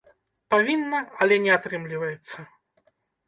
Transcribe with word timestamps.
Павінна, 0.53 1.01
але 1.25 1.37
не 1.45 1.51
атрымліваецца. 1.57 2.37